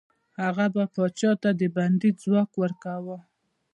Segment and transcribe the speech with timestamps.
[0.41, 3.17] هغه به پادشاه ته د بندي ځواب ورکاوه.